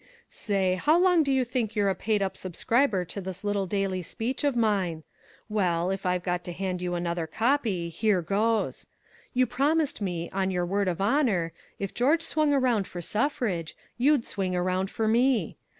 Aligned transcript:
"Say, 0.31 0.79
how 0.83 0.97
long 0.99 1.21
do 1.21 1.31
you 1.31 1.45
think 1.45 1.75
you're 1.75 1.87
a 1.87 1.93
paid 1.93 2.23
up 2.23 2.35
subscriber 2.35 3.05
to 3.05 3.21
this 3.21 3.43
little 3.43 3.67
daily 3.67 4.01
speech 4.01 4.43
of 4.43 4.55
mine?... 4.55 5.03
Well, 5.47 5.91
if 5.91 6.07
I've 6.07 6.23
got 6.23 6.43
to 6.45 6.53
hand 6.53 6.81
you 6.81 6.95
another 6.95 7.27
copy, 7.27 7.87
here 7.89 8.23
goes. 8.23 8.87
You 9.35 9.45
promised 9.45 10.01
me, 10.01 10.27
on 10.31 10.49
your 10.49 10.65
word 10.65 10.87
of 10.87 11.01
honor, 11.01 11.51
if 11.77 11.93
George 11.93 12.23
swung 12.23 12.51
around 12.51 12.87
for 12.87 12.99
suffrage, 12.99 13.77
you'd 13.95 14.25
swing 14.25 14.55
around 14.55 14.89
for 14.89 15.07
me. 15.07 15.55